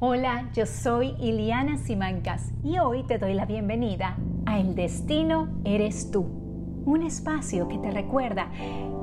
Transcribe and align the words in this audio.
Hola, 0.00 0.48
yo 0.54 0.64
soy 0.64 1.16
Iliana 1.18 1.76
Simancas 1.76 2.52
y 2.62 2.78
hoy 2.78 3.02
te 3.02 3.18
doy 3.18 3.34
la 3.34 3.46
bienvenida 3.46 4.16
a 4.46 4.60
El 4.60 4.76
Destino 4.76 5.48
Eres 5.64 6.12
Tú, 6.12 6.24
un 6.86 7.02
espacio 7.02 7.66
que 7.66 7.78
te 7.78 7.90
recuerda 7.90 8.48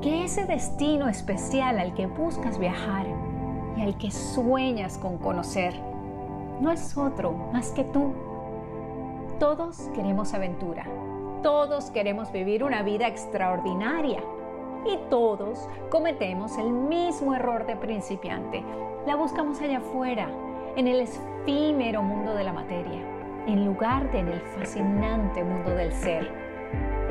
que 0.02 0.24
ese 0.24 0.46
destino 0.46 1.10
especial 1.10 1.80
al 1.80 1.94
que 1.96 2.06
buscas 2.06 2.58
viajar 2.58 3.08
y 3.76 3.82
al 3.82 3.98
que 3.98 4.10
sueñas 4.10 4.98
con 4.98 5.18
conocer 5.18 5.74
no 6.62 6.72
es 6.72 6.98
otro 6.98 7.50
más 7.52 7.72
que 7.72 7.84
tú. 7.84 8.14
Todos 9.38 9.90
queremos 9.94 10.34
aventura, 10.34 10.86
todos 11.44 11.92
queremos 11.92 12.32
vivir 12.32 12.64
una 12.64 12.84
vida 12.84 13.10
extraordinaria 13.10 14.24
y 14.86 14.98
todos 15.10 15.68
cometemos 15.90 16.58
el 16.58 16.70
mismo 16.70 17.36
error 17.36 17.66
de 17.66 17.76
principiante. 17.76 18.64
La 19.06 19.18
buscamos 19.18 19.60
allá 19.60 19.80
afuera 19.80 20.30
en 20.76 20.88
el 20.88 21.02
efímero 21.02 22.04
mundo 22.04 22.36
de 22.36 22.44
la 22.44 22.52
materia, 22.52 23.02
en 23.48 23.66
lugar 23.66 24.12
de 24.12 24.20
en 24.20 24.28
el 24.28 24.42
fascinante 24.42 25.44
mundo 25.44 25.72
del 25.72 25.94
ser. 25.94 26.45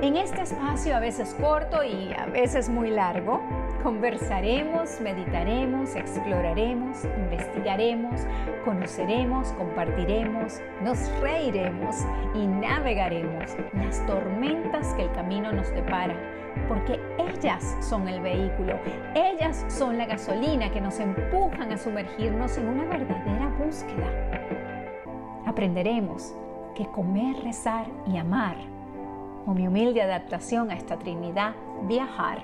En 0.05 0.17
este 0.17 0.43
espacio, 0.43 0.95
a 0.95 1.01
veces 1.01 1.35
corto 1.41 1.83
y 1.83 2.13
a 2.13 2.27
veces 2.27 2.69
muy 2.69 2.91
largo, 2.91 3.41
conversaremos, 3.83 5.01
meditaremos, 5.01 5.97
exploraremos, 5.97 7.07
investigaremos, 7.07 8.21
conoceremos, 8.67 9.49
compartiremos, 9.53 10.61
nos 10.83 10.99
reiremos 11.23 11.97
y 12.35 12.47
navegaremos 12.47 13.57
las 13.73 14.05
tormentas 14.05 14.93
que 14.93 15.05
el 15.05 15.13
camino 15.13 15.51
nos 15.53 15.71
depara 15.71 16.15
porque 16.69 17.01
ellas 17.19 17.75
son 17.81 18.07
el 18.07 18.21
vehículo, 18.21 18.79
ellas 19.15 19.65
son 19.69 19.97
la 19.97 20.05
gasolina 20.05 20.71
que 20.71 20.83
nos 20.83 21.01
empujan 21.01 21.73
a 21.73 21.79
sumergirnos 21.79 22.59
en 22.59 22.69
una 22.69 22.85
verdadera 22.85 23.49
búsqueda. 23.59 24.11
Aprenderemos 25.47 26.35
que 26.75 26.85
comer, 26.89 27.43
rezar 27.43 27.87
y 28.07 28.19
amar, 28.19 28.74
o 29.47 29.55
mi 29.55 29.67
humilde 29.67 30.03
adaptación 30.03 30.71
a 30.71 30.75
esta 30.75 30.99
Trinidad, 30.99 31.55
viajar, 31.83 32.43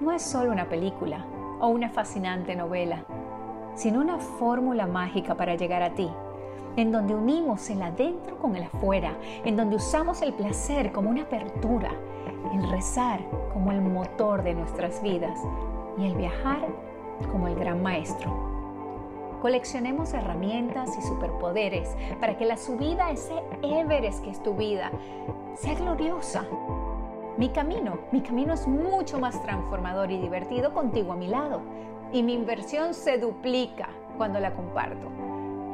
no 0.00 0.12
es 0.12 0.22
solo 0.22 0.52
una 0.52 0.68
película 0.68 1.24
o 1.60 1.68
una 1.68 1.90
fascinante 1.90 2.54
novela, 2.56 3.04
sino 3.74 4.00
una 4.00 4.18
fórmula 4.18 4.86
mágica 4.86 5.36
para 5.36 5.54
llegar 5.54 5.82
a 5.82 5.94
ti 5.94 6.10
en 6.78 6.92
donde 6.92 7.12
unimos 7.12 7.68
el 7.70 7.82
adentro 7.82 8.38
con 8.38 8.54
el 8.54 8.62
afuera, 8.62 9.16
en 9.44 9.56
donde 9.56 9.76
usamos 9.76 10.22
el 10.22 10.32
placer 10.32 10.92
como 10.92 11.10
una 11.10 11.22
apertura, 11.22 11.90
el 12.54 12.70
rezar 12.70 13.20
como 13.52 13.72
el 13.72 13.80
motor 13.80 14.44
de 14.44 14.54
nuestras 14.54 15.02
vidas 15.02 15.40
y 15.98 16.06
el 16.06 16.14
viajar 16.14 16.68
como 17.32 17.48
el 17.48 17.56
gran 17.56 17.82
maestro. 17.82 18.57
Coleccionemos 19.40 20.14
herramientas 20.14 20.96
y 20.98 21.02
superpoderes 21.02 21.96
para 22.20 22.36
que 22.36 22.44
la 22.44 22.56
subida 22.56 23.06
a 23.06 23.10
ese 23.12 23.34
Everest 23.62 24.24
que 24.24 24.30
es 24.30 24.42
tu 24.42 24.54
vida 24.54 24.90
sea 25.54 25.74
gloriosa. 25.74 26.44
Mi 27.36 27.50
camino, 27.50 27.98
mi 28.10 28.20
camino 28.20 28.54
es 28.54 28.66
mucho 28.66 29.18
más 29.20 29.40
transformador 29.42 30.10
y 30.10 30.18
divertido 30.18 30.74
contigo 30.74 31.12
a 31.12 31.16
mi 31.16 31.28
lado 31.28 31.60
y 32.12 32.22
mi 32.22 32.34
inversión 32.34 32.94
se 32.94 33.18
duplica 33.18 33.88
cuando 34.16 34.40
la 34.40 34.54
comparto. 34.54 35.08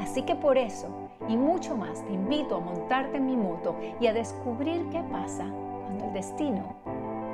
Así 0.00 0.22
que 0.22 0.34
por 0.34 0.58
eso 0.58 0.88
y 1.28 1.36
mucho 1.36 1.74
más 1.76 2.04
te 2.04 2.12
invito 2.12 2.56
a 2.56 2.60
montarte 2.60 3.16
en 3.16 3.26
mi 3.26 3.36
moto 3.36 3.76
y 3.98 4.06
a 4.06 4.12
descubrir 4.12 4.88
qué 4.90 5.02
pasa 5.10 5.46
cuando 5.86 6.04
el 6.04 6.12
destino 6.12 6.74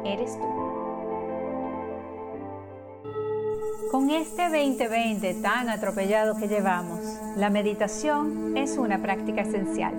eres 0.05 0.39
tú. 0.39 0.80
Con 3.91 4.09
este 4.11 4.45
2020 4.45 5.35
tan 5.43 5.69
atropellado 5.69 6.37
que 6.37 6.47
llevamos, 6.47 7.01
la 7.37 7.51
meditación 7.51 8.57
es 8.57 8.79
una 8.79 9.03
práctica 9.03 9.41
esencial. 9.41 9.93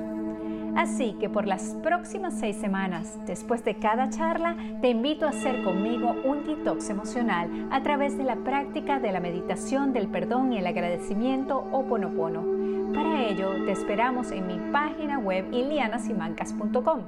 Así 0.77 1.17
que 1.19 1.27
por 1.27 1.45
las 1.45 1.75
próximas 1.83 2.35
seis 2.39 2.55
semanas, 2.55 3.17
después 3.25 3.65
de 3.65 3.75
cada 3.75 4.09
charla, 4.09 4.55
te 4.79 4.87
invito 4.87 5.25
a 5.25 5.31
hacer 5.31 5.61
conmigo 5.63 6.15
un 6.23 6.45
detox 6.45 6.89
emocional 6.89 7.67
a 7.69 7.83
través 7.83 8.17
de 8.17 8.23
la 8.23 8.37
práctica 8.37 8.99
de 8.99 9.11
la 9.11 9.19
meditación 9.19 9.91
del 9.91 10.07
perdón 10.07 10.53
y 10.53 10.59
el 10.59 10.67
agradecimiento 10.67 11.57
o 11.57 11.83
ponopono 11.83 12.61
para 12.93 13.23
ello, 13.23 13.51
te 13.65 13.71
esperamos 13.71 14.31
en 14.31 14.47
mi 14.47 14.57
página 14.71 15.17
web 15.17 15.45
ilianasimancas.com, 15.53 16.99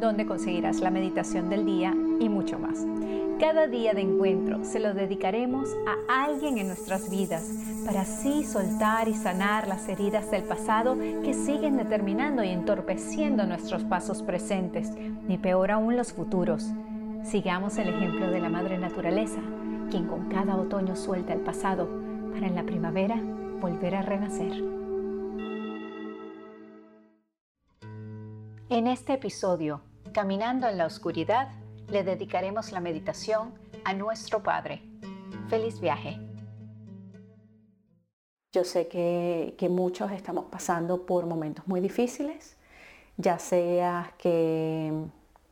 donde 0.00 0.26
conseguirás 0.26 0.80
la 0.80 0.90
meditación 0.90 1.48
del 1.48 1.64
día 1.64 1.94
y 2.20 2.28
mucho 2.28 2.58
más. 2.58 2.84
Cada 3.38 3.66
día 3.66 3.92
de 3.92 4.00
encuentro 4.00 4.64
se 4.64 4.80
lo 4.80 4.94
dedicaremos 4.94 5.68
a 5.86 6.24
alguien 6.24 6.56
en 6.56 6.68
nuestras 6.68 7.10
vidas 7.10 7.46
para 7.84 8.00
así 8.00 8.44
soltar 8.44 9.08
y 9.08 9.14
sanar 9.14 9.68
las 9.68 9.88
heridas 9.90 10.30
del 10.30 10.42
pasado 10.42 10.96
que 10.98 11.34
siguen 11.34 11.76
determinando 11.76 12.42
y 12.42 12.48
entorpeciendo 12.48 13.44
nuestros 13.44 13.84
pasos 13.84 14.22
presentes, 14.22 14.90
ni 15.28 15.36
peor 15.36 15.70
aún 15.70 15.96
los 15.96 16.14
futuros. 16.14 16.72
Sigamos 17.24 17.76
el 17.76 17.88
ejemplo 17.88 18.30
de 18.30 18.40
la 18.40 18.48
Madre 18.48 18.78
Naturaleza, 18.78 19.40
quien 19.90 20.06
con 20.06 20.30
cada 20.30 20.56
otoño 20.56 20.96
suelta 20.96 21.34
el 21.34 21.40
pasado 21.40 21.88
para 22.32 22.46
en 22.46 22.54
la 22.54 22.62
primavera 22.62 23.20
volver 23.60 23.96
a 23.96 24.02
renacer. 24.02 24.75
En 28.68 28.88
este 28.88 29.12
episodio, 29.12 29.80
Caminando 30.12 30.66
en 30.66 30.76
la 30.76 30.86
Oscuridad, 30.86 31.52
le 31.88 32.02
dedicaremos 32.02 32.72
la 32.72 32.80
meditación 32.80 33.54
a 33.84 33.92
nuestro 33.92 34.42
Padre. 34.42 34.82
Feliz 35.48 35.78
viaje. 35.78 36.18
Yo 38.52 38.64
sé 38.64 38.88
que, 38.88 39.68
muchos 39.70 40.10
estamos 40.10 40.46
pasando 40.46 41.06
por 41.06 41.26
momentos 41.26 41.64
muy 41.68 41.80
difíciles, 41.80 42.56
ya 43.16 43.38
sea 43.38 44.14
que, 44.18 44.92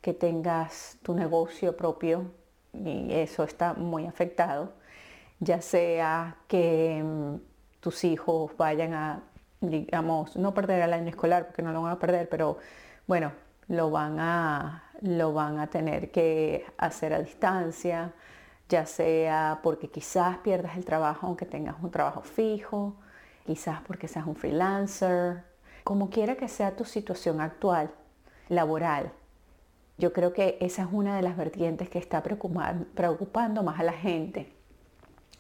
que 0.00 0.12
tengas 0.12 0.98
tu 1.04 1.14
negocio 1.14 1.76
propio 1.76 2.32
y 2.72 3.12
eso 3.12 3.44
está 3.44 3.74
muy 3.74 4.06
afectado, 4.06 4.72
ya 5.38 5.62
sea 5.62 6.36
que 6.48 7.00
mm, 7.04 7.36
tus 7.78 8.02
hijos 8.02 8.50
vayan 8.56 8.92
a, 8.92 9.22
digamos, 9.60 10.34
no 10.34 10.52
perder 10.52 10.82
el 10.82 10.92
año 10.92 11.10
escolar, 11.10 11.46
porque 11.46 11.62
no 11.62 11.70
lo 11.70 11.82
van 11.82 11.92
a 11.92 11.98
perder, 12.00 12.28
pero 12.28 12.58
bueno, 13.06 13.32
lo 13.68 13.90
van 13.90 14.18
a, 14.18 14.84
lo 15.00 15.32
van 15.32 15.58
a 15.58 15.66
tener 15.68 16.10
que 16.10 16.64
hacer 16.78 17.12
a 17.12 17.20
distancia, 17.20 18.12
ya 18.68 18.86
sea 18.86 19.60
porque 19.62 19.88
quizás 19.88 20.38
pierdas 20.38 20.76
el 20.76 20.84
trabajo 20.84 21.26
aunque 21.26 21.46
tengas 21.46 21.76
un 21.82 21.90
trabajo 21.90 22.22
fijo, 22.22 22.94
quizás 23.46 23.80
porque 23.86 24.08
seas 24.08 24.26
un 24.26 24.36
freelancer, 24.36 25.44
como 25.84 26.08
quiera 26.08 26.36
que 26.36 26.48
sea 26.48 26.76
tu 26.76 26.84
situación 26.84 27.40
actual, 27.40 27.90
laboral. 28.48 29.12
Yo 29.98 30.12
creo 30.12 30.32
que 30.32 30.56
esa 30.60 30.82
es 30.82 30.88
una 30.90 31.16
de 31.16 31.22
las 31.22 31.36
vertientes 31.36 31.88
que 31.88 31.98
está 31.98 32.22
preocupando 32.22 33.62
más 33.62 33.78
a 33.78 33.84
la 33.84 33.92
gente, 33.92 34.52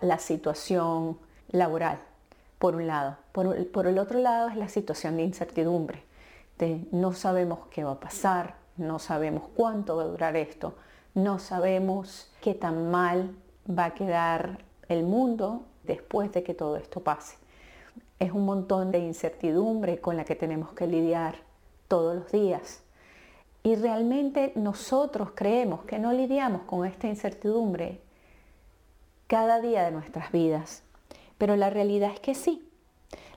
la 0.00 0.18
situación 0.18 1.18
laboral, 1.48 1.98
por 2.58 2.76
un 2.76 2.86
lado. 2.86 3.16
Por, 3.32 3.66
por 3.72 3.86
el 3.86 3.98
otro 3.98 4.20
lado 4.20 4.48
es 4.48 4.56
la 4.56 4.68
situación 4.68 5.16
de 5.16 5.24
incertidumbre 5.24 6.04
no 6.92 7.12
sabemos 7.12 7.60
qué 7.70 7.84
va 7.84 7.92
a 7.92 8.00
pasar, 8.00 8.54
no 8.76 8.98
sabemos 8.98 9.44
cuánto 9.54 9.96
va 9.96 10.04
a 10.04 10.06
durar 10.06 10.36
esto, 10.36 10.74
no 11.14 11.38
sabemos 11.38 12.30
qué 12.40 12.54
tan 12.54 12.90
mal 12.90 13.34
va 13.68 13.86
a 13.86 13.94
quedar 13.94 14.64
el 14.88 15.04
mundo 15.04 15.62
después 15.84 16.32
de 16.32 16.42
que 16.42 16.54
todo 16.54 16.76
esto 16.76 17.00
pase. 17.00 17.36
Es 18.18 18.32
un 18.32 18.44
montón 18.44 18.90
de 18.90 18.98
incertidumbre 18.98 20.00
con 20.00 20.16
la 20.16 20.24
que 20.24 20.36
tenemos 20.36 20.72
que 20.72 20.86
lidiar 20.86 21.36
todos 21.88 22.16
los 22.16 22.32
días. 22.32 22.82
Y 23.62 23.76
realmente 23.76 24.52
nosotros 24.56 25.30
creemos 25.34 25.84
que 25.84 25.98
no 25.98 26.12
lidiamos 26.12 26.62
con 26.62 26.86
esta 26.86 27.06
incertidumbre 27.06 28.00
cada 29.26 29.60
día 29.60 29.84
de 29.84 29.90
nuestras 29.90 30.30
vidas. 30.32 30.82
Pero 31.38 31.56
la 31.56 31.70
realidad 31.70 32.12
es 32.12 32.20
que 32.20 32.34
sí. 32.34 32.68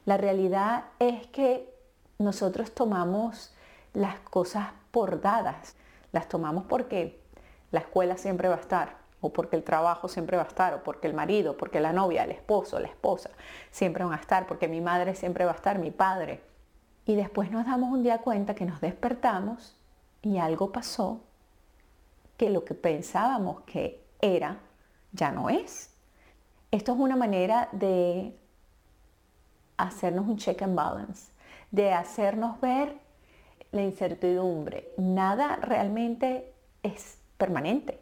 La 0.05 0.17
realidad 0.17 0.85
es 0.99 1.28
que 1.28 1.77
nosotros 2.19 2.73
tomamos 2.73 3.53
las 3.93 4.19
cosas 4.19 4.67
por 4.91 5.22
dadas. 5.22 5.75
Las 6.11 6.28
tomamos 6.28 6.66
porque 6.66 7.22
la 7.72 7.81
escuela 7.81 8.17
siempre 8.17 8.47
va 8.47 8.55
a 8.55 8.59
estar, 8.59 8.97
o 9.22 9.31
porque 9.31 9.55
el 9.55 9.64
trabajo 9.64 10.08
siempre 10.08 10.37
va 10.37 10.43
a 10.43 10.47
estar, 10.47 10.73
o 10.73 10.84
porque 10.84 11.08
el 11.08 11.14
marido, 11.14 11.58
porque 11.58 11.79
la 11.79 11.93
novia, 11.93 12.23
el 12.23 12.31
esposo, 12.31 12.79
la 12.79 12.87
esposa 12.87 13.29
siempre 13.72 14.03
van 14.03 14.14
a 14.14 14.22
estar, 14.22 14.47
porque 14.47 14.67
mi 14.67 14.81
madre 14.81 15.16
siempre 15.16 15.46
va 15.46 15.52
a 15.52 15.55
estar, 15.55 15.79
mi 15.79 15.91
padre. 15.91 16.41
Y 17.05 17.16
después 17.16 17.52
nos 17.52 17.66
damos 17.66 17.91
un 17.91 18.03
día 18.03 18.19
cuenta 18.19 18.55
que 18.55 18.66
nos 18.66 18.81
despertamos 18.81 19.75
y 20.22 20.37
algo 20.37 20.72
pasó 20.72 21.22
que 22.37 22.49
lo 22.49 22.64
que 22.64 22.73
pensábamos 22.73 23.61
que 23.61 24.03
era 24.22 24.59
ya 25.11 25.31
no 25.31 25.49
es. 25.49 25.93
Esto 26.69 26.93
es 26.93 26.99
una 26.99 27.16
manera 27.16 27.69
de 27.72 28.37
hacernos 29.78 30.28
un 30.28 30.37
check 30.37 30.61
and 30.61 30.75
balance 30.75 31.36
de 31.72 31.93
hacernos 31.93 32.59
ver 32.61 32.96
la 33.72 33.84
incertidumbre. 33.84 34.90
Nada 34.97 35.58
realmente 35.58 36.53
es 36.84 37.19
permanente, 37.37 37.99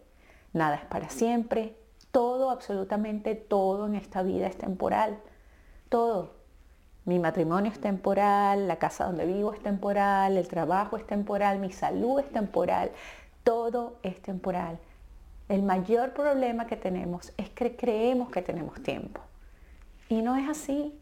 nada 0.53 0.75
es 0.75 0.85
para 0.85 1.09
siempre, 1.09 1.75
todo, 2.12 2.50
absolutamente 2.50 3.35
todo 3.35 3.88
en 3.88 3.95
esta 3.95 4.23
vida 4.23 4.47
es 4.47 4.57
temporal, 4.57 5.19
todo. 5.89 6.35
Mi 7.03 7.19
matrimonio 7.19 7.71
es 7.71 7.79
temporal, 7.79 8.67
la 8.67 8.77
casa 8.77 9.06
donde 9.06 9.25
vivo 9.25 9.53
es 9.53 9.62
temporal, 9.62 10.38
el 10.38 10.47
trabajo 10.47 10.97
es 10.97 11.06
temporal, 11.06 11.59
mi 11.59 11.71
salud 11.71 12.19
es 12.19 12.31
temporal, 12.31 12.91
todo 13.44 13.97
es 14.01 14.19
temporal. 14.21 14.79
El 15.47 15.62
mayor 15.62 16.13
problema 16.13 16.65
que 16.65 16.77
tenemos 16.77 17.31
es 17.38 17.50
que 17.50 17.75
creemos 17.75 18.31
que 18.31 18.41
tenemos 18.41 18.81
tiempo. 18.81 19.21
Y 20.09 20.23
no 20.23 20.35
es 20.35 20.50
así. 20.50 21.00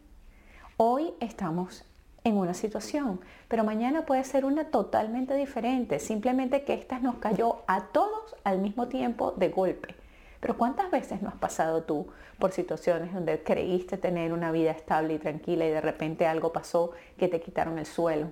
Hoy 0.76 1.14
estamos 1.20 1.84
en 2.24 2.38
una 2.38 2.54
situación, 2.54 3.20
pero 3.48 3.64
mañana 3.64 4.06
puede 4.06 4.24
ser 4.24 4.46
una 4.46 4.70
totalmente 4.70 5.34
diferente, 5.34 5.98
simplemente 5.98 6.64
que 6.64 6.72
esta 6.72 6.98
nos 6.98 7.16
cayó 7.16 7.62
a 7.66 7.88
todos 7.88 8.34
al 8.44 8.58
mismo 8.58 8.88
tiempo 8.88 9.32
de 9.32 9.50
golpe. 9.50 9.94
Pero 10.40 10.56
¿cuántas 10.56 10.90
veces 10.90 11.20
no 11.22 11.28
has 11.28 11.36
pasado 11.36 11.82
tú 11.82 12.06
por 12.38 12.52
situaciones 12.52 13.12
donde 13.12 13.42
creíste 13.42 13.98
tener 13.98 14.32
una 14.32 14.52
vida 14.52 14.70
estable 14.70 15.14
y 15.14 15.18
tranquila 15.18 15.66
y 15.66 15.70
de 15.70 15.80
repente 15.80 16.26
algo 16.26 16.52
pasó 16.52 16.92
que 17.18 17.28
te 17.28 17.40
quitaron 17.40 17.78
el 17.78 17.86
suelo? 17.86 18.30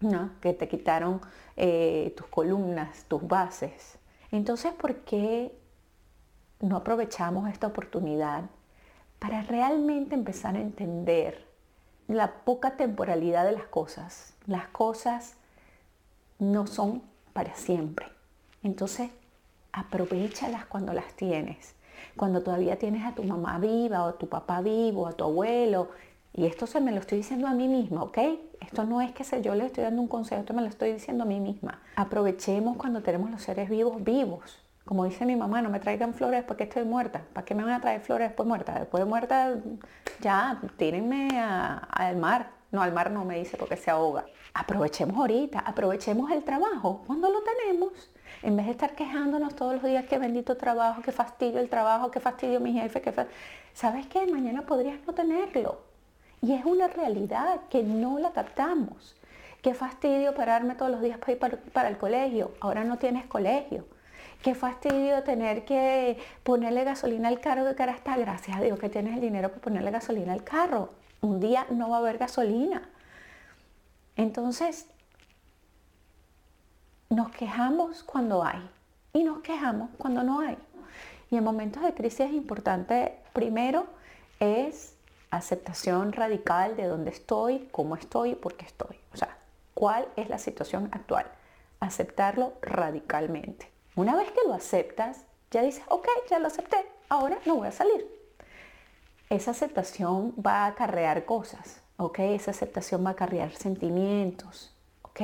¿no? 0.00 0.30
Que 0.40 0.52
te 0.52 0.68
quitaron 0.68 1.20
eh, 1.56 2.12
tus 2.16 2.26
columnas, 2.26 3.04
tus 3.06 3.26
bases. 3.26 3.98
Entonces, 4.30 4.72
¿por 4.72 4.96
qué 4.96 5.52
no 6.60 6.76
aprovechamos 6.76 7.48
esta 7.50 7.66
oportunidad 7.66 8.44
para 9.18 9.42
realmente 9.42 10.14
empezar 10.14 10.56
a 10.56 10.60
entender 10.60 11.51
la 12.08 12.44
poca 12.44 12.76
temporalidad 12.76 13.44
de 13.44 13.52
las 13.52 13.64
cosas? 13.64 14.34
Las 14.46 14.66
cosas 14.68 15.34
no 16.38 16.66
son 16.66 17.02
para 17.32 17.54
siempre. 17.54 18.06
Entonces, 18.62 19.10
aprovechalas 19.72 20.66
cuando 20.66 20.92
las 20.92 21.14
tienes. 21.14 21.74
Cuando 22.16 22.42
todavía 22.42 22.78
tienes 22.78 23.04
a 23.04 23.14
tu 23.14 23.24
mamá 23.24 23.58
viva 23.58 24.04
o 24.04 24.08
a 24.08 24.18
tu 24.18 24.28
papá 24.28 24.60
vivo, 24.60 25.06
a 25.06 25.12
tu 25.12 25.24
abuelo. 25.24 25.90
Y 26.34 26.46
esto 26.46 26.66
se 26.66 26.80
me 26.80 26.92
lo 26.92 27.00
estoy 27.00 27.18
diciendo 27.18 27.46
a 27.46 27.52
mí 27.52 27.68
misma, 27.68 28.02
¿ok? 28.02 28.18
Esto 28.60 28.84
no 28.84 29.00
es 29.00 29.12
que 29.12 29.24
yo 29.42 29.54
le 29.54 29.66
estoy 29.66 29.84
dando 29.84 30.00
un 30.00 30.08
consejo, 30.08 30.40
esto 30.40 30.54
me 30.54 30.62
lo 30.62 30.68
estoy 30.68 30.92
diciendo 30.92 31.24
a 31.24 31.26
mí 31.26 31.40
misma. 31.40 31.80
Aprovechemos 31.96 32.76
cuando 32.76 33.02
tenemos 33.02 33.30
los 33.30 33.42
seres 33.42 33.68
vivos 33.68 34.02
vivos. 34.02 34.58
Como 34.84 35.04
dice 35.04 35.24
mi 35.24 35.36
mamá, 35.36 35.62
no 35.62 35.70
me 35.70 35.80
traigan 35.80 36.14
flores 36.14 36.40
después 36.40 36.56
que 36.56 36.64
estoy 36.64 36.84
muerta. 36.84 37.22
¿Para 37.32 37.44
qué 37.44 37.54
me 37.54 37.62
van 37.62 37.74
a 37.74 37.80
traer 37.80 38.00
flores 38.00 38.28
después 38.28 38.46
muerta? 38.46 38.78
Después 38.78 39.02
de 39.02 39.08
muerta, 39.08 39.54
ya, 40.20 40.60
tírenme 40.76 41.28
al 41.38 42.16
mar. 42.16 42.50
No, 42.72 42.82
al 42.82 42.92
mar 42.92 43.10
no 43.10 43.24
me 43.24 43.38
dice 43.38 43.56
porque 43.56 43.76
se 43.76 43.90
ahoga. 43.90 44.24
Aprovechemos 44.54 45.16
ahorita, 45.16 45.60
aprovechemos 45.60 46.30
el 46.30 46.42
trabajo 46.42 47.02
cuando 47.06 47.30
lo 47.30 47.40
tenemos 47.42 47.92
en 48.42 48.56
vez 48.56 48.66
de 48.66 48.72
estar 48.72 48.94
quejándonos 48.94 49.54
todos 49.54 49.74
los 49.74 49.82
días, 49.84 50.04
qué 50.06 50.18
bendito 50.18 50.56
trabajo, 50.56 51.02
qué 51.02 51.12
fastidio 51.12 51.60
el 51.60 51.68
trabajo, 51.68 52.10
qué 52.10 52.18
fastidio 52.18 52.60
mi 52.60 52.72
jefe, 52.72 53.00
qué 53.00 53.12
¿sabes 53.72 54.06
qué? 54.08 54.26
Mañana 54.26 54.62
podrías 54.62 54.98
no 55.06 55.12
tenerlo. 55.12 55.80
Y 56.40 56.52
es 56.54 56.64
una 56.64 56.88
realidad 56.88 57.60
que 57.70 57.84
no 57.84 58.18
la 58.18 58.32
captamos. 58.32 59.14
Qué 59.62 59.74
fastidio 59.74 60.34
pararme 60.34 60.74
todos 60.74 60.90
los 60.90 61.00
días 61.02 61.18
para 61.18 61.32
ir 61.32 61.38
para, 61.72 61.88
el 61.88 61.98
colegio. 61.98 62.50
Ahora 62.60 62.82
no 62.82 62.98
tienes 62.98 63.26
colegio. 63.26 63.84
Qué 64.42 64.56
fastidio 64.56 65.22
tener 65.22 65.64
que 65.64 66.18
ponerle 66.42 66.82
gasolina 66.82 67.28
al 67.28 67.40
carro 67.40 67.64
de 67.64 67.76
cara 67.76 67.92
está. 67.92 68.16
Gracias 68.16 68.56
a 68.56 68.60
Dios 68.60 68.76
que 68.78 68.88
tienes 68.88 69.14
el 69.14 69.20
dinero 69.20 69.50
para 69.50 69.60
ponerle 69.60 69.92
gasolina 69.92 70.32
al 70.32 70.42
carro. 70.42 70.90
Un 71.20 71.38
día 71.38 71.64
no 71.70 71.90
va 71.90 71.96
a 71.96 72.00
haber 72.00 72.18
gasolina. 72.18 72.88
Entonces, 74.16 74.86
nos 77.08 77.30
quejamos 77.30 78.02
cuando 78.02 78.42
hay 78.42 78.68
y 79.12 79.22
nos 79.22 79.42
quejamos 79.42 79.90
cuando 79.96 80.24
no 80.24 80.40
hay. 80.40 80.58
Y 81.30 81.36
en 81.36 81.44
momentos 81.44 81.84
de 81.84 81.94
crisis 81.94 82.20
es 82.20 82.32
importante, 82.32 83.16
primero, 83.32 83.86
es 84.40 84.96
aceptación 85.30 86.12
radical 86.12 86.76
de 86.76 86.86
dónde 86.86 87.10
estoy, 87.10 87.68
cómo 87.70 87.94
estoy, 87.94 88.34
por 88.34 88.56
qué 88.56 88.66
estoy. 88.66 88.96
O 89.14 89.16
sea, 89.16 89.38
cuál 89.72 90.08
es 90.16 90.28
la 90.28 90.38
situación 90.38 90.88
actual. 90.92 91.26
Aceptarlo 91.78 92.54
radicalmente. 92.60 93.71
Una 93.94 94.16
vez 94.16 94.30
que 94.30 94.40
lo 94.46 94.54
aceptas, 94.54 95.24
ya 95.50 95.62
dices, 95.62 95.84
ok, 95.88 96.08
ya 96.30 96.38
lo 96.38 96.46
acepté, 96.46 96.78
ahora 97.10 97.38
no 97.44 97.56
voy 97.56 97.68
a 97.68 97.72
salir. 97.72 98.06
Esa 99.28 99.50
aceptación 99.50 100.34
va 100.34 100.64
a 100.64 100.66
acarrear 100.68 101.24
cosas, 101.26 101.82
ok, 101.98 102.20
esa 102.20 102.52
aceptación 102.52 103.04
va 103.04 103.10
a 103.10 103.12
acarrear 103.12 103.52
sentimientos, 103.52 104.74
ok. 105.02 105.20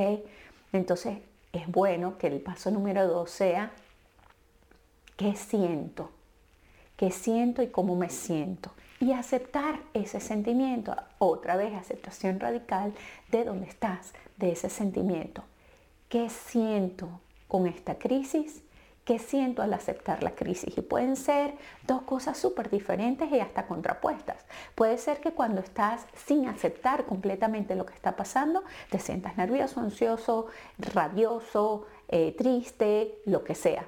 Entonces 0.73 1.19
es 1.53 1.67
bueno 1.67 2.19
que 2.19 2.26
el 2.26 2.41
paso 2.41 2.70
número 2.70 3.06
dos 3.06 3.31
sea 3.31 3.73
qué 5.17 5.35
siento, 5.35 6.11
qué 6.97 7.11
siento 7.11 7.62
y 7.62 7.69
cómo 7.69 7.97
me 7.97 8.11
siento. 8.11 8.70
Y 9.00 9.12
aceptar 9.12 9.81
ese 9.94 10.20
sentimiento, 10.20 10.94
otra 11.19 11.56
vez 11.56 11.75
aceptación 11.75 12.41
radical 12.41 12.93
de 13.31 13.44
dónde 13.44 13.67
estás, 13.67 14.12
de 14.37 14.53
ese 14.53 14.69
sentimiento. 14.69 15.44
¿Qué 16.09 16.29
siento 16.29 17.20
con 17.49 17.67
esta 17.67 17.99
crisis? 17.99 18.62
¿Qué 19.05 19.19
siento 19.19 19.62
al 19.62 19.73
aceptar 19.73 20.23
la 20.23 20.35
crisis? 20.35 20.77
Y 20.77 20.83
pueden 20.83 21.17
ser 21.17 21.55
dos 21.87 22.03
cosas 22.03 22.37
súper 22.37 22.69
diferentes 22.69 23.33
y 23.33 23.41
hasta 23.41 23.67
contrapuestas. 23.67 24.45
Puede 24.75 24.99
ser 24.99 25.21
que 25.21 25.33
cuando 25.33 25.62
estás 25.62 26.06
sin 26.27 26.47
aceptar 26.47 27.06
completamente 27.06 27.75
lo 27.75 27.87
que 27.87 27.95
está 27.95 28.17
pasando, 28.17 28.62
te 28.91 28.99
sientas 28.99 29.39
nervioso, 29.39 29.81
ansioso, 29.81 30.49
rabioso, 30.77 31.87
eh, 32.09 32.35
triste, 32.37 33.23
lo 33.25 33.45
que 33.45 33.55
sea. 33.55 33.87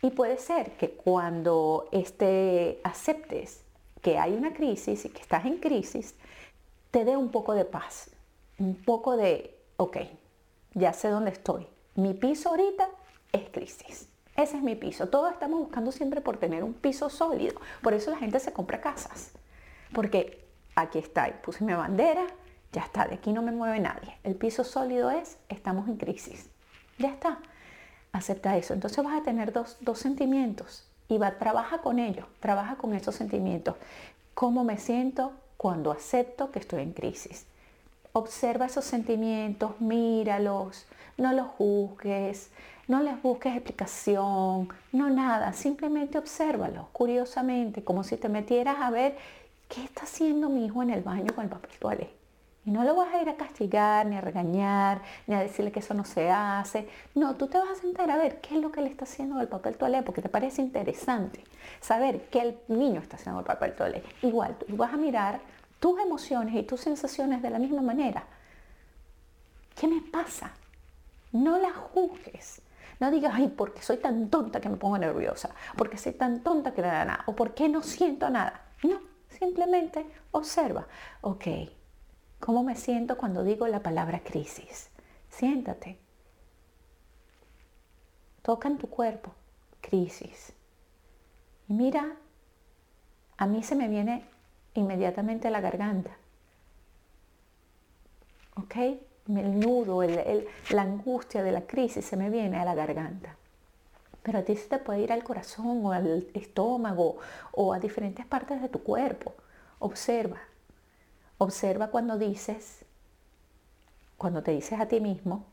Y 0.00 0.10
puede 0.10 0.38
ser 0.38 0.76
que 0.76 0.92
cuando 0.92 1.88
este, 1.90 2.80
aceptes 2.84 3.64
que 4.00 4.18
hay 4.18 4.32
una 4.32 4.52
crisis 4.52 5.04
y 5.04 5.08
que 5.08 5.22
estás 5.22 5.44
en 5.44 5.58
crisis, 5.58 6.14
te 6.92 7.04
dé 7.04 7.16
un 7.16 7.30
poco 7.30 7.54
de 7.54 7.64
paz, 7.64 8.10
un 8.60 8.76
poco 8.76 9.16
de, 9.16 9.58
ok, 9.76 9.96
ya 10.74 10.92
sé 10.92 11.08
dónde 11.08 11.32
estoy. 11.32 11.66
Mi 11.94 12.14
piso 12.14 12.48
ahorita 12.50 12.88
es 13.32 13.50
crisis. 13.50 14.08
Ese 14.34 14.56
es 14.56 14.62
mi 14.62 14.74
piso. 14.74 15.08
Todos 15.08 15.32
estamos 15.32 15.60
buscando 15.60 15.92
siempre 15.92 16.22
por 16.22 16.38
tener 16.38 16.64
un 16.64 16.72
piso 16.72 17.10
sólido. 17.10 17.60
Por 17.82 17.92
eso 17.92 18.10
la 18.10 18.16
gente 18.16 18.40
se 18.40 18.52
compra 18.52 18.80
casas. 18.80 19.32
Porque 19.92 20.42
aquí 20.74 20.98
está, 20.98 21.30
puse 21.42 21.64
mi 21.64 21.74
bandera, 21.74 22.26
ya 22.72 22.82
está, 22.82 23.06
de 23.06 23.16
aquí 23.16 23.32
no 23.32 23.42
me 23.42 23.52
mueve 23.52 23.78
nadie. 23.78 24.16
El 24.24 24.34
piso 24.36 24.64
sólido 24.64 25.10
es, 25.10 25.36
estamos 25.50 25.86
en 25.88 25.98
crisis. 25.98 26.48
Ya 26.98 27.10
está. 27.10 27.40
Acepta 28.12 28.56
eso. 28.56 28.72
Entonces 28.72 29.04
vas 29.04 29.20
a 29.20 29.22
tener 29.22 29.52
dos, 29.52 29.76
dos 29.80 29.98
sentimientos 29.98 30.88
y 31.08 31.18
va, 31.18 31.38
trabaja 31.38 31.78
con 31.82 31.98
ellos, 31.98 32.26
trabaja 32.40 32.76
con 32.76 32.94
esos 32.94 33.14
sentimientos. 33.14 33.76
¿Cómo 34.32 34.64
me 34.64 34.78
siento 34.78 35.32
cuando 35.58 35.92
acepto 35.92 36.50
que 36.50 36.58
estoy 36.58 36.82
en 36.82 36.92
crisis? 36.94 37.46
Observa 38.14 38.66
esos 38.66 38.84
sentimientos, 38.84 39.80
míralos, 39.80 40.86
no 41.16 41.32
los 41.32 41.46
juzgues, 41.48 42.50
no 42.88 43.02
les 43.02 43.20
busques 43.22 43.54
explicación, 43.54 44.68
no 44.92 45.08
nada, 45.08 45.52
simplemente 45.52 46.18
obsérvalo 46.18 46.88
curiosamente, 46.92 47.82
como 47.84 48.04
si 48.04 48.16
te 48.16 48.28
metieras 48.28 48.76
a 48.80 48.90
ver 48.90 49.16
qué 49.68 49.82
está 49.84 50.02
haciendo 50.02 50.50
mi 50.50 50.66
hijo 50.66 50.82
en 50.82 50.90
el 50.90 51.02
baño 51.02 51.34
con 51.34 51.44
el 51.44 51.50
papel 51.50 51.70
toalé. 51.78 52.10
Y 52.64 52.70
no 52.70 52.84
lo 52.84 52.94
vas 52.94 53.12
a 53.12 53.20
ir 53.20 53.28
a 53.28 53.36
castigar, 53.36 54.06
ni 54.06 54.16
a 54.16 54.20
regañar, 54.20 55.02
ni 55.26 55.34
a 55.34 55.40
decirle 55.40 55.72
que 55.72 55.80
eso 55.80 55.94
no 55.94 56.04
se 56.04 56.30
hace. 56.30 56.88
No, 57.14 57.34
tú 57.34 57.48
te 57.48 57.58
vas 57.58 57.70
a 57.70 57.74
sentar 57.74 58.08
a 58.10 58.16
ver 58.16 58.40
qué 58.40 58.54
es 58.54 58.60
lo 58.60 58.70
que 58.70 58.82
le 58.82 58.88
está 58.88 59.04
haciendo 59.04 59.40
el 59.40 59.48
papel 59.48 59.76
toalé, 59.76 60.02
porque 60.02 60.22
te 60.22 60.28
parece 60.28 60.62
interesante 60.62 61.42
saber 61.80 62.26
qué 62.30 62.40
el 62.40 62.58
niño 62.68 63.00
está 63.00 63.16
haciendo 63.16 63.40
el 63.40 63.46
papel 63.46 63.74
toalé. 63.74 64.04
Igual, 64.22 64.56
tú 64.58 64.76
vas 64.76 64.92
a 64.92 64.96
mirar 64.96 65.40
tus 65.82 65.98
emociones 65.98 66.54
y 66.54 66.62
tus 66.62 66.80
sensaciones 66.80 67.42
de 67.42 67.50
la 67.50 67.58
misma 67.58 67.82
manera. 67.82 68.24
¿Qué 69.74 69.88
me 69.88 70.00
pasa? 70.00 70.52
No 71.32 71.58
la 71.58 71.72
juzgues. 71.72 72.62
No 73.00 73.10
digas, 73.10 73.32
ay, 73.34 73.48
porque 73.48 73.82
soy 73.82 73.96
tan 73.96 74.30
tonta 74.30 74.60
que 74.60 74.68
me 74.68 74.76
pongo 74.76 74.96
nerviosa, 74.96 75.50
porque 75.76 75.98
soy 75.98 76.12
tan 76.12 76.44
tonta 76.44 76.72
que 76.72 76.82
nada, 76.82 77.04
nada, 77.04 77.24
o 77.26 77.34
porque 77.34 77.68
no 77.68 77.82
siento 77.82 78.30
nada. 78.30 78.64
No, 78.84 79.00
simplemente 79.28 80.06
observa, 80.30 80.86
ok, 81.20 81.46
¿cómo 82.38 82.62
me 82.62 82.76
siento 82.76 83.16
cuando 83.16 83.42
digo 83.42 83.66
la 83.66 83.82
palabra 83.82 84.20
crisis? 84.22 84.88
Siéntate. 85.30 85.98
Toca 88.42 88.68
en 88.68 88.78
tu 88.78 88.88
cuerpo, 88.88 89.34
crisis. 89.80 90.52
Y 91.66 91.72
mira, 91.72 92.14
a 93.36 93.46
mí 93.46 93.64
se 93.64 93.74
me 93.74 93.88
viene 93.88 94.30
inmediatamente 94.74 95.48
a 95.48 95.50
la 95.50 95.60
garganta. 95.60 96.10
¿Ok? 98.56 98.76
el 99.28 99.60
nudo, 99.60 100.02
la 100.02 100.82
angustia 100.82 101.42
de 101.42 101.52
la 101.52 101.62
crisis 101.62 102.04
se 102.04 102.16
me 102.16 102.28
viene 102.28 102.58
a 102.58 102.64
la 102.64 102.74
garganta. 102.74 103.36
Pero 104.22 104.38
a 104.38 104.42
ti 104.42 104.56
se 104.56 104.68
te 104.68 104.78
puede 104.78 105.00
ir 105.00 105.12
al 105.12 105.24
corazón 105.24 105.84
o 105.84 105.92
al 105.92 106.28
estómago 106.34 107.18
o 107.52 107.72
a 107.72 107.78
diferentes 107.78 108.26
partes 108.26 108.60
de 108.60 108.68
tu 108.68 108.82
cuerpo. 108.82 109.34
Observa. 109.78 110.38
Observa 111.38 111.88
cuando 111.88 112.18
dices, 112.18 112.84
cuando 114.16 114.42
te 114.42 114.52
dices 114.52 114.78
a 114.78 114.86
ti 114.86 115.00
mismo, 115.00 115.44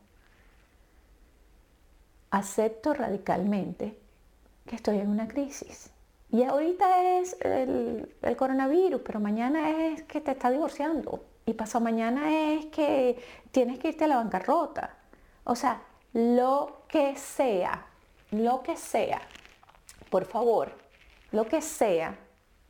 acepto 2.30 2.94
radicalmente 2.94 3.98
que 4.66 4.76
estoy 4.76 4.98
en 4.98 5.08
una 5.08 5.26
crisis. 5.26 5.90
Y 6.32 6.44
ahorita 6.44 7.18
es 7.18 7.36
el, 7.40 8.36
coronavirus, 8.36 9.02
pero 9.04 9.18
mañana 9.18 9.86
es 9.86 10.02
que 10.04 10.20
te 10.20 10.30
está 10.30 10.50
divorciando 10.50 11.24
y 11.44 11.54
pasado 11.54 11.82
mañana 11.82 12.52
es 12.52 12.66
que 12.66 13.20
tienes 13.50 13.78
que 13.80 13.88
irte 13.88 14.04
a 14.04 14.08
la 14.08 14.16
bancarrota. 14.16 14.96
O 15.42 15.56
sea, 15.56 15.82
lo 16.12 16.82
que 16.88 17.16
sea, 17.16 17.86
lo 18.30 18.62
que 18.62 18.76
sea, 18.76 19.20
por 20.08 20.24
favor, 20.24 20.72
lo 21.32 21.46
que 21.46 21.60
sea 21.60 22.16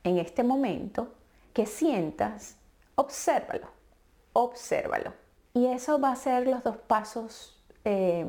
en 0.05 0.19
este 0.19 0.43
momento 0.43 1.13
que 1.53 1.67
sientas, 1.67 2.57
obsérvalo, 2.95 3.69
obsérvalo. 4.33 5.13
Y 5.53 5.67
eso 5.67 6.01
va 6.01 6.13
a 6.13 6.17
ser 6.17 6.47
los 6.47 6.63
dos 6.63 6.79
pasos 6.79 7.63
eh, 7.85 8.25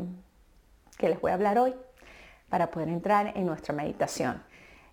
que 0.97 1.07
les 1.07 1.21
voy 1.21 1.31
a 1.31 1.35
hablar 1.35 1.57
hoy 1.57 1.73
para 2.49 2.69
poder 2.69 2.89
entrar 2.89 3.31
en 3.37 3.45
nuestra 3.45 3.73
meditación. 3.73 4.43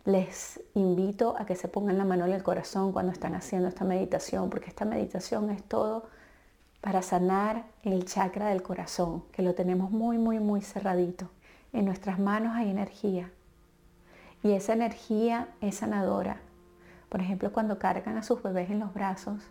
Les 0.09 0.59
invito 0.73 1.37
a 1.39 1.45
que 1.45 1.55
se 1.55 1.69
pongan 1.69 1.99
la 1.99 2.05
mano 2.07 2.25
en 2.25 2.33
el 2.33 2.43
corazón 2.43 2.93
cuando 2.93 3.13
están 3.13 3.35
haciendo 3.35 3.69
esta 3.69 3.85
meditación, 3.85 4.49
porque 4.49 4.71
esta 4.71 4.87
meditación 4.87 5.51
es 5.51 5.63
todo 5.63 6.09
para 6.81 7.03
sanar 7.03 7.67
el 7.83 8.07
chakra 8.07 8.49
del 8.49 8.63
corazón, 8.63 9.25
que 9.33 9.43
lo 9.43 9.55
tenemos 9.55 9.91
muy, 9.91 10.17
muy, 10.17 10.39
muy 10.39 10.63
cerradito. 10.63 11.29
En 11.75 11.85
nuestras 11.85 12.19
manos 12.19 12.57
hay 12.57 12.71
energía 12.71 13.31
y 14.43 14.53
esa 14.53 14.73
energía 14.73 15.49
es 15.61 15.75
sanadora. 15.75 16.41
Por 17.11 17.21
ejemplo, 17.21 17.53
cuando 17.53 17.79
cargan 17.79 18.17
a 18.17 18.23
sus 18.23 18.43
bebés 18.43 18.71
en 18.71 18.81
los 18.81 18.95
brazos, 18.95 19.43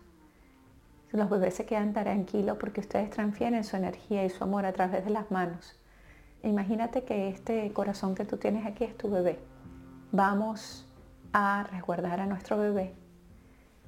los 1.12 1.30
bebés 1.30 1.54
se 1.54 1.68
quedan 1.68 1.94
tranquilos 1.94 2.58
porque 2.60 2.80
ustedes 2.80 3.12
transfieren 3.12 3.64
su 3.64 3.76
energía 3.76 4.26
y 4.26 4.32
su 4.32 4.44
amor 4.44 4.66
a 4.66 4.74
través 4.74 5.06
de 5.06 5.12
las 5.12 5.30
manos. 5.30 5.80
Imagínate 6.42 7.04
que 7.04 7.30
este 7.30 7.72
corazón 7.74 8.16
que 8.16 8.26
tú 8.26 8.38
tienes 8.38 8.66
aquí 8.66 8.86
es 8.86 8.98
tu 8.98 9.12
bebé. 9.12 9.38
Vamos 10.14 10.86
a 11.34 11.64
resguardar 11.70 12.22
a 12.22 12.26
nuestro 12.26 12.58
bebé. 12.58 12.96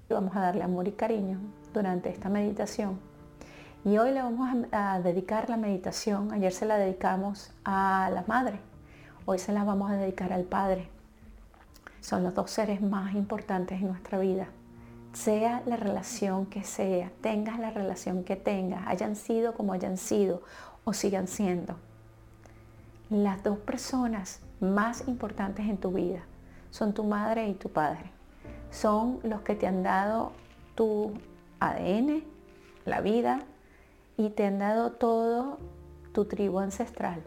y 0.09 0.13
Vamos 0.13 0.35
a 0.35 0.41
darle 0.41 0.63
amor 0.63 0.85
y 0.89 0.91
cariño 0.91 1.39
durante 1.73 2.09
esta 2.09 2.27
meditación. 2.27 2.99
Y 3.85 3.97
hoy 3.97 4.11
le 4.11 4.21
vamos 4.21 4.49
a, 4.73 4.99
dedicar 4.99 5.49
la 5.49 5.55
meditación. 5.55 6.33
Ayer 6.33 6.51
se 6.51 6.65
la 6.65 6.77
dedicamos 6.77 7.51
a 7.63 8.09
la 8.13 8.25
madre. 8.27 8.59
Hoy 9.25 9.39
se 9.39 9.53
la 9.53 9.63
vamos 9.63 9.91
a 9.91 9.95
dedicar 9.95 10.33
al 10.33 10.43
padre. 10.43 10.89
Son 12.01 12.21
los 12.23 12.35
dos 12.35 12.51
seres 12.51 12.81
más 12.81 13.15
importantes 13.15 13.81
en 13.81 13.87
nuestra 13.87 14.19
vida. 14.19 14.47
Sea 15.13 15.63
la 15.65 15.77
relación 15.77 16.47
que 16.47 16.65
sea, 16.65 17.13
tengas 17.21 17.59
la 17.59 17.71
relación 17.71 18.25
que 18.25 18.35
tengas, 18.35 18.85
hayan 18.87 19.15
sido 19.15 19.53
como 19.53 19.71
hayan 19.71 19.97
sido 19.97 20.43
o 20.83 20.91
sigan 20.93 21.27
siendo 21.27 21.77
las 23.09 23.41
dos 23.41 23.57
personas 23.57 24.41
más 24.59 25.07
importantes 25.07 25.65
en 25.67 25.77
tu 25.77 25.91
vida 25.91 26.23
son 26.71 26.93
tu 26.93 27.03
madre 27.03 27.47
y 27.47 27.53
tu 27.53 27.69
padre. 27.69 28.11
Son 28.71 29.19
los 29.23 29.41
que 29.41 29.55
te 29.55 29.67
han 29.67 29.83
dado 29.83 30.31
tu 30.75 31.13
ADN, 31.59 32.23
la 32.85 33.01
vida, 33.01 33.41
y 34.17 34.29
te 34.29 34.45
han 34.45 34.59
dado 34.59 34.91
todo 34.91 35.57
tu 36.13 36.25
tribu 36.25 36.59
ancestral. 36.59 37.23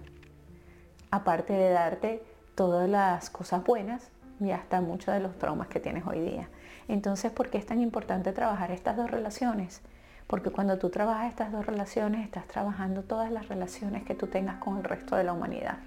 Aparte 1.11 1.53
de 1.53 1.71
darte 1.71 2.23
todas 2.55 2.89
las 2.89 3.31
cosas 3.31 3.65
buenas 3.65 4.11
y 4.41 4.51
hasta 4.51 4.81
muchos 4.81 5.15
de 5.15 5.21
los 5.21 5.37
traumas 5.39 5.69
que 5.69 5.81
tienes 5.81 6.07
hoy 6.07 6.21
día. 6.21 6.49
Entonces, 6.89 7.33
¿por 7.33 7.51
qué 7.51 7.59
es 7.59 7.67
tan 7.67 7.81
importante 7.81 8.33
trabajar 8.33 8.71
estas 8.71 8.97
dos 8.97 9.11
relaciones? 9.11 9.83
Porque 10.27 10.51
cuando 10.51 10.79
tú 10.79 10.91
trabajas 10.91 11.31
estas 11.31 11.53
dos 11.53 11.67
relaciones, 11.67 12.25
estás 12.25 12.47
trabajando 12.47 13.03
todas 13.03 13.31
las 13.31 13.49
relaciones 13.49 14.05
que 14.05 14.15
tú 14.15 14.27
tengas 14.29 14.57
con 14.59 14.79
el 14.79 14.85
resto 14.85 15.17
de 15.17 15.25
la 15.25 15.33
humanidad. 15.33 15.79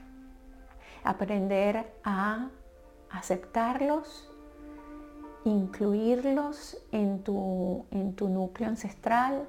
Aprender 1.05 1.93
a 2.03 2.49
aceptarlos, 3.09 4.29
incluirlos 5.45 6.77
en 6.91 7.23
tu, 7.23 7.85
en 7.91 8.15
tu 8.15 8.27
núcleo 8.27 8.67
ancestral, 8.67 9.47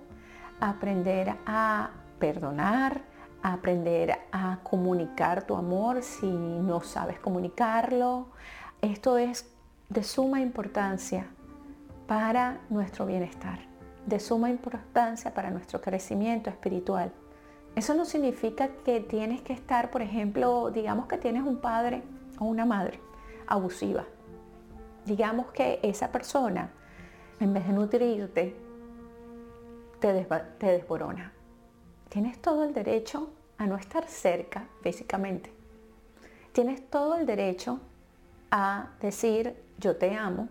aprender 0.61 1.35
a 1.47 1.91
perdonar, 2.21 3.03
aprender 3.43 4.17
a 4.31 4.59
comunicar 4.63 5.43
tu 5.43 5.57
amor 5.57 6.03
si 6.03 6.27
no 6.31 6.81
sabes 6.83 7.19
comunicarlo. 7.19 8.29
Esto 8.81 9.19
es 9.19 9.51
de 9.89 10.05
suma 10.05 10.41
importancia 10.41 11.27
para 12.07 12.61
nuestro 12.71 13.07
bienestar 13.07 13.77
de 14.07 14.21
suma 14.21 14.49
importancia 14.49 15.35
para 15.35 15.51
nuestro 15.51 15.81
crecimiento 15.81 16.49
espiritual. 16.49 17.13
Eso 17.77 17.93
no 17.93 18.07
significa 18.07 18.69
que 18.87 19.01
tienes 19.01 19.43
que 19.43 19.53
estar, 19.53 19.91
por 19.91 20.01
ejemplo, 20.01 20.71
digamos 20.71 21.07
que 21.09 21.19
tienes 21.19 21.43
un 21.43 21.59
padre 21.59 22.03
o 22.39 22.47
una 22.47 22.65
madre 22.65 22.99
abusiva. 23.47 24.05
Digamos 25.05 25.53
que 25.53 25.79
esa 25.83 26.11
persona, 26.11 26.71
en 27.39 27.53
vez 27.53 27.67
de 27.67 27.73
nutrirte, 27.75 28.57
te, 30.01 30.27
te 30.59 30.67
desborona. 30.67 31.35
Tienes 32.09 32.41
todo 32.41 32.65
el 32.65 32.73
derecho 32.73 33.29
a 33.59 33.67
no 33.67 33.77
estar 33.77 34.09
cerca 34.09 34.67
físicamente. 34.81 35.53
Tienes 36.53 36.89
todo 36.89 37.17
el 37.17 37.27
derecho 37.27 37.79
a 38.51 38.89
decir, 39.03 39.55
yo 39.77 39.97
te 39.97 40.15
amo, 40.15 40.49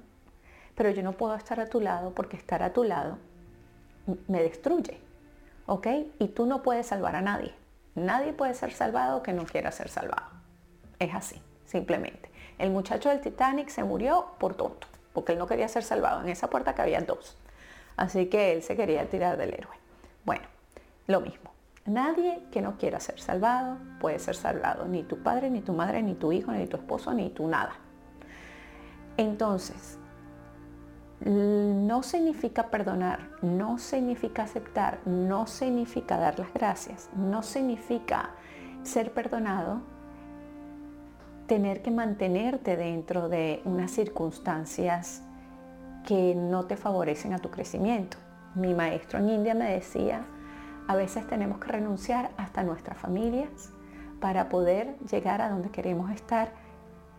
pero 0.76 0.92
yo 0.92 1.02
no 1.02 1.14
puedo 1.14 1.34
estar 1.34 1.60
a 1.60 1.66
tu 1.66 1.82
lado 1.82 2.14
porque 2.14 2.38
estar 2.38 2.62
a 2.62 2.72
tu 2.72 2.84
lado 2.84 3.18
me 4.28 4.44
destruye. 4.44 5.05
¿Ok? 5.66 5.88
Y 6.20 6.28
tú 6.30 6.46
no 6.46 6.62
puedes 6.62 6.88
salvar 6.88 7.16
a 7.16 7.22
nadie. 7.22 7.54
Nadie 7.96 8.34
puede 8.34 8.54
ser 8.54 8.74
salvado 8.74 9.24
que 9.24 9.34
no 9.34 9.46
quiera 9.46 9.72
ser 9.72 9.90
salvado. 9.90 10.28
Es 11.00 11.14
así, 11.14 11.42
simplemente. 11.66 12.30
El 12.58 12.72
muchacho 12.72 13.10
del 13.10 13.22
Titanic 13.22 13.70
se 13.70 13.84
murió 13.84 14.28
por 14.40 14.56
tonto, 14.56 14.88
porque 15.14 15.34
él 15.34 15.40
no 15.40 15.48
quería 15.48 15.68
ser 15.68 15.84
salvado. 15.84 16.22
En 16.22 16.30
esa 16.30 16.50
puerta 16.50 16.76
había 16.78 17.02
dos. 17.02 17.38
Así 17.98 18.28
que 18.28 18.54
él 18.54 18.64
se 18.64 18.76
quería 18.76 19.10
tirar 19.10 19.38
del 19.38 19.54
héroe. 19.54 19.76
Bueno, 20.26 20.44
lo 21.08 21.22
mismo. 21.22 21.52
Nadie 21.86 22.44
que 22.52 22.62
no 22.62 22.78
quiera 22.78 23.00
ser 23.00 23.20
salvado 23.20 23.78
puede 24.00 24.20
ser 24.20 24.36
salvado. 24.36 24.86
Ni 24.86 25.04
tu 25.04 25.22
padre, 25.22 25.50
ni 25.50 25.62
tu 25.62 25.74
madre, 25.74 26.02
ni 26.02 26.16
tu 26.16 26.32
hijo, 26.32 26.52
ni 26.52 26.68
tu 26.68 26.78
esposo, 26.78 27.14
ni 27.14 27.30
tu 27.30 27.48
nada. 27.48 27.76
Entonces, 29.18 29.98
no 31.26 32.04
significa 32.04 32.68
perdonar, 32.70 33.32
no 33.42 33.80
significa 33.80 34.44
aceptar, 34.44 35.00
no 35.06 35.48
significa 35.48 36.18
dar 36.18 36.38
las 36.38 36.54
gracias, 36.54 37.10
no 37.16 37.42
significa 37.42 38.30
ser 38.84 39.12
perdonado, 39.12 39.82
tener 41.48 41.82
que 41.82 41.90
mantenerte 41.90 42.78
dentro 42.78 43.28
de 43.28 43.62
unas 43.66 43.92
circunstancias 43.92 45.24
que 46.06 46.36
no 46.36 46.66
te 46.66 46.78
favorecen 46.78 47.34
a 47.34 47.40
tu 47.40 47.50
crecimiento. 47.50 48.18
Mi 48.54 48.76
maestro 48.76 49.18
en 49.18 49.30
India 49.30 49.56
me 49.56 49.72
decía, 49.72 50.26
a 50.88 50.96
veces 50.96 51.26
tenemos 51.26 51.58
que 51.58 51.70
renunciar 51.70 52.30
hasta 52.38 52.64
nuestras 52.64 53.00
familias 53.00 53.72
para 54.22 54.48
poder 54.48 54.96
llegar 55.10 55.42
a 55.42 55.50
donde 55.50 55.70
queremos 55.70 56.12
estar 56.12 56.52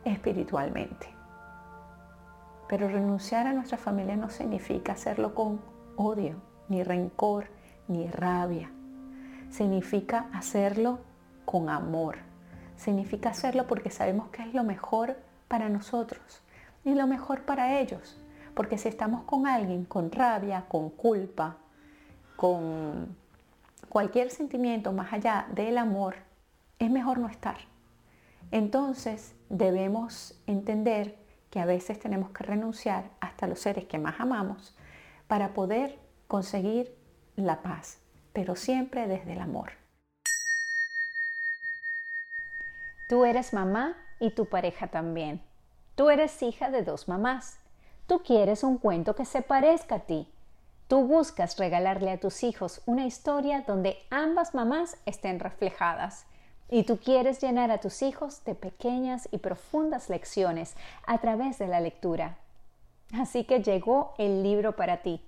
espiritualmente. 0.04 1.15
Pero 2.68 2.88
renunciar 2.88 3.46
a 3.46 3.52
nuestra 3.52 3.78
familia 3.78 4.16
no 4.16 4.28
significa 4.28 4.92
hacerlo 4.92 5.34
con 5.34 5.60
odio, 5.96 6.36
ni 6.68 6.82
rencor, 6.82 7.48
ni 7.88 8.08
rabia. 8.08 8.70
Significa 9.50 10.28
hacerlo 10.32 10.98
con 11.44 11.68
amor. 11.68 12.18
Significa 12.76 13.30
hacerlo 13.30 13.66
porque 13.66 13.90
sabemos 13.90 14.28
que 14.28 14.42
es 14.42 14.52
lo 14.52 14.64
mejor 14.64 15.16
para 15.48 15.68
nosotros 15.68 16.42
y 16.84 16.94
lo 16.94 17.06
mejor 17.06 17.42
para 17.42 17.78
ellos. 17.78 18.20
Porque 18.54 18.78
si 18.78 18.88
estamos 18.88 19.22
con 19.24 19.46
alguien 19.46 19.84
con 19.84 20.10
rabia, 20.10 20.64
con 20.68 20.90
culpa, 20.90 21.58
con 22.36 23.16
cualquier 23.88 24.30
sentimiento 24.30 24.92
más 24.92 25.12
allá 25.12 25.46
del 25.54 25.78
amor, 25.78 26.16
es 26.78 26.90
mejor 26.90 27.18
no 27.18 27.28
estar. 27.28 27.56
Entonces 28.50 29.34
debemos 29.48 30.38
entender 30.46 31.16
que 31.56 31.62
a 31.62 31.64
veces 31.64 31.98
tenemos 31.98 32.32
que 32.32 32.44
renunciar 32.44 33.04
hasta 33.18 33.46
los 33.46 33.60
seres 33.60 33.86
que 33.86 33.98
más 33.98 34.20
amamos 34.20 34.76
para 35.26 35.54
poder 35.54 35.98
conseguir 36.28 36.94
la 37.34 37.62
paz, 37.62 37.98
pero 38.34 38.56
siempre 38.56 39.08
desde 39.08 39.32
el 39.32 39.40
amor. 39.40 39.70
Tú 43.08 43.24
eres 43.24 43.54
mamá 43.54 43.96
y 44.20 44.32
tu 44.32 44.50
pareja 44.50 44.88
también. 44.88 45.42
Tú 45.94 46.10
eres 46.10 46.42
hija 46.42 46.70
de 46.70 46.82
dos 46.82 47.08
mamás. 47.08 47.58
Tú 48.06 48.22
quieres 48.22 48.62
un 48.62 48.76
cuento 48.76 49.14
que 49.14 49.24
se 49.24 49.40
parezca 49.40 49.94
a 49.94 50.00
ti. 50.00 50.30
Tú 50.88 51.06
buscas 51.06 51.58
regalarle 51.58 52.10
a 52.10 52.20
tus 52.20 52.44
hijos 52.44 52.82
una 52.84 53.06
historia 53.06 53.64
donde 53.66 53.96
ambas 54.10 54.54
mamás 54.54 54.98
estén 55.06 55.40
reflejadas 55.40 56.26
y 56.70 56.82
tú 56.84 56.98
quieres 56.98 57.40
llenar 57.40 57.70
a 57.70 57.78
tus 57.78 58.02
hijos 58.02 58.44
de 58.44 58.54
pequeñas 58.54 59.28
y 59.30 59.38
profundas 59.38 60.08
lecciones 60.08 60.74
a 61.06 61.18
través 61.18 61.58
de 61.58 61.68
la 61.68 61.80
lectura. 61.80 62.38
Así 63.14 63.44
que 63.44 63.62
llegó 63.62 64.14
el 64.18 64.42
libro 64.42 64.76
para 64.76 65.02
ti. 65.02 65.20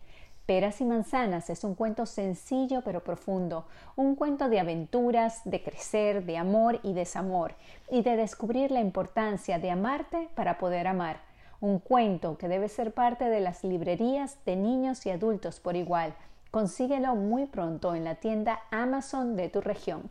Peras 0.47 0.81
y 0.81 0.85
manzanas 0.85 1.51
es 1.51 1.63
un 1.63 1.75
cuento 1.75 2.07
sencillo 2.07 2.83
pero 2.83 3.05
profundo, 3.05 3.67
un 3.97 4.15
cuento 4.15 4.49
de 4.49 4.61
aventuras, 4.61 5.43
de 5.45 5.63
crecer, 5.63 6.25
de 6.25 6.39
amor 6.39 6.81
y 6.83 6.95
desamor, 6.95 7.55
y 7.91 8.03
de 8.03 8.17
descubrir 8.17 8.71
la 8.71 8.81
importancia 8.81 9.59
de 9.59 9.71
amarte 9.71 10.29
para 10.35 10.59
poder 10.59 10.87
amar. 10.87 11.21
Un 11.61 11.79
cuento 11.79 12.39
que 12.39 12.49
debe 12.49 12.69
ser 12.69 12.93
parte 12.95 13.27
de 13.27 13.41
las 13.41 13.63
librerías 13.63 14.39
de 14.47 14.57
niños 14.57 15.05
y 15.07 15.11
adultos 15.11 15.61
por 15.61 15.77
igual, 15.77 16.15
Consíguelo 16.51 17.15
muy 17.15 17.45
pronto 17.45 17.95
en 17.95 18.05
la 18.05 18.15
tienda 18.15 18.61
Amazon 18.71 19.37
de 19.37 19.51
tu 19.51 19.61
región. 19.61 20.11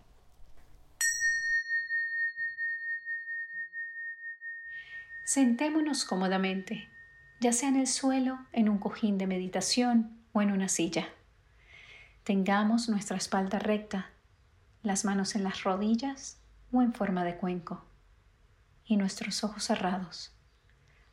Sentémonos 5.28 6.06
cómodamente, 6.06 6.88
ya 7.42 7.52
sea 7.52 7.68
en 7.68 7.76
el 7.76 7.88
suelo, 7.88 8.40
en 8.54 8.70
un 8.70 8.78
cojín 8.78 9.18
de 9.18 9.28
meditación 9.28 10.22
o 10.32 10.42
en 10.42 10.54
una 10.54 10.70
silla. 10.70 11.10
Tengamos 12.24 12.88
nuestra 12.88 13.18
espalda 13.18 13.60
recta, 13.60 14.10
las 14.84 15.04
manos 15.04 15.36
en 15.36 15.44
las 15.44 15.66
rodillas 15.66 16.40
o 16.72 16.82
en 16.82 16.94
forma 16.94 17.26
de 17.26 17.36
cuenco 17.36 17.84
y 18.86 18.96
nuestros 18.96 19.44
ojos 19.44 19.66
cerrados. 19.66 20.34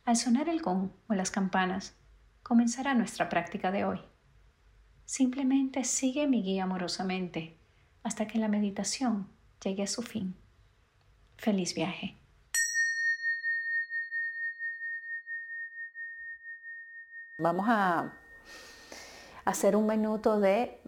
Al 0.04 0.14
sonar 0.14 0.48
el 0.48 0.62
gong 0.62 0.90
o 1.08 1.14
las 1.14 1.32
campanas, 1.32 1.96
comenzará 2.44 2.94
nuestra 2.94 3.28
práctica 3.28 3.72
de 3.72 3.84
hoy. 3.84 4.00
Simplemente 5.06 5.82
sigue 5.82 6.28
mi 6.28 6.40
guía 6.44 6.62
amorosamente 6.62 7.58
hasta 8.04 8.28
que 8.28 8.38
la 8.38 8.46
meditación 8.46 9.26
llegue 9.60 9.82
a 9.82 9.88
su 9.88 10.02
fin. 10.02 10.36
Feliz 11.36 11.74
viaje. 11.74 12.16
Vamos 17.36 17.66
a 17.68 18.12
hacer 19.44 19.74
un 19.74 19.88
minuto 19.88 20.38
de 20.38 20.80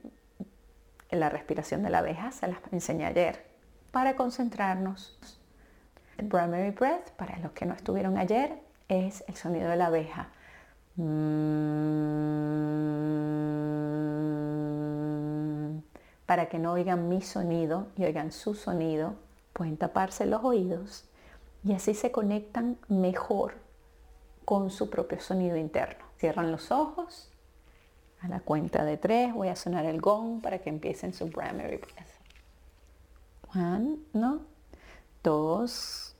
la 1.10 1.28
respiración 1.28 1.82
de 1.82 1.90
la 1.90 1.98
abeja, 1.98 2.30
se 2.30 2.46
las 2.46 2.58
enseñé 2.70 3.04
ayer, 3.04 3.44
para 3.90 4.14
concentrarnos. 4.14 5.18
El 6.18 6.28
primary 6.28 6.70
breath, 6.70 7.10
para 7.16 7.36
los 7.40 7.50
que 7.50 7.66
no 7.66 7.74
estuvieron 7.74 8.16
ayer, 8.16 8.60
es 8.86 9.24
el 9.26 9.34
sonido 9.34 9.68
de 9.68 9.74
la 9.74 9.86
abeja. 9.86 10.28
Para 16.26 16.48
que 16.48 16.60
no 16.60 16.74
oigan 16.74 17.08
mi 17.08 17.22
sonido 17.22 17.88
y 17.96 18.04
oigan 18.04 18.30
su 18.30 18.54
sonido, 18.54 19.16
pueden 19.52 19.76
taparse 19.76 20.26
los 20.26 20.44
oídos 20.44 21.08
y 21.64 21.72
así 21.72 21.92
se 21.92 22.12
conectan 22.12 22.78
mejor 22.86 23.54
con 24.44 24.70
su 24.70 24.88
propio 24.90 25.20
sonido 25.20 25.56
interno. 25.56 26.05
Cierran 26.18 26.50
los 26.50 26.70
ojos. 26.70 27.30
A 28.20 28.28
la 28.28 28.40
cuenta 28.40 28.84
de 28.84 28.96
tres 28.96 29.34
voy 29.34 29.48
a 29.48 29.56
sonar 29.56 29.84
el 29.84 30.00
gong 30.00 30.40
para 30.40 30.58
que 30.58 30.70
empiecen 30.70 31.12
su 31.12 31.30
primary 31.30 31.76
breath. 31.76 32.08
One, 33.54 33.98
no, 34.12 34.40
dos. 35.22 36.16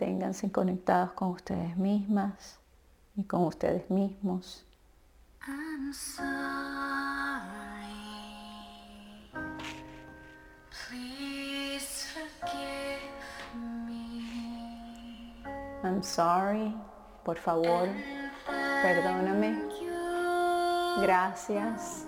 Manténganse 0.00 0.50
conectados 0.50 1.12
con 1.12 1.28
ustedes 1.28 1.76
mismas 1.76 2.58
y 3.14 3.22
con 3.24 3.44
ustedes 3.44 3.90
mismos. 3.90 4.64
I'm 5.46 5.92
sorry. 5.92 6.22
Please 10.70 12.06
forgive 12.14 13.12
me. 13.86 15.34
I'm 15.84 16.02
sorry. 16.02 16.74
Por 17.22 17.36
favor, 17.36 17.86
perdóname. 18.82 19.58
Gracias. 21.02 22.06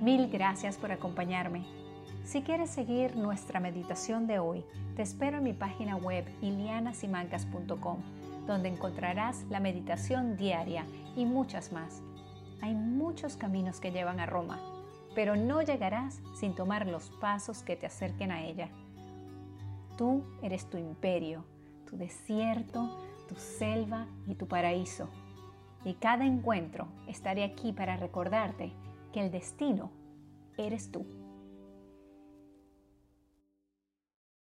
Mil 0.00 0.28
gracias 0.28 0.76
por 0.76 0.92
acompañarme. 0.92 1.64
Si 2.24 2.42
quieres 2.42 2.70
seguir 2.70 3.16
nuestra 3.16 3.60
meditación 3.60 4.26
de 4.26 4.38
hoy, 4.38 4.64
te 4.96 5.02
espero 5.02 5.38
en 5.38 5.44
mi 5.44 5.52
página 5.52 5.96
web 5.96 6.26
ilianasimancas.com, 6.42 7.98
donde 8.46 8.68
encontrarás 8.68 9.44
la 9.48 9.60
meditación 9.60 10.36
diaria 10.36 10.84
y 11.14 11.24
muchas 11.24 11.72
más. 11.72 12.02
Hay 12.60 12.74
muchos 12.74 13.36
caminos 13.36 13.80
que 13.80 13.92
llevan 13.92 14.20
a 14.20 14.26
Roma, 14.26 14.60
pero 15.14 15.36
no 15.36 15.62
llegarás 15.62 16.20
sin 16.38 16.54
tomar 16.54 16.86
los 16.86 17.10
pasos 17.20 17.62
que 17.62 17.76
te 17.76 17.86
acerquen 17.86 18.32
a 18.32 18.44
ella. 18.44 18.68
Tú 19.96 20.24
eres 20.42 20.68
tu 20.68 20.78
imperio, 20.78 21.44
tu 21.88 21.96
desierto, 21.96 22.88
tu 23.28 23.34
selva 23.36 24.06
y 24.26 24.34
tu 24.34 24.46
paraíso. 24.46 25.08
Y 25.84 25.94
cada 25.94 26.26
encuentro 26.26 26.88
estaré 27.06 27.44
aquí 27.44 27.72
para 27.72 27.96
recordarte 27.96 28.72
el 29.18 29.30
destino 29.30 29.90
eres 30.56 30.90
tú. 30.90 31.06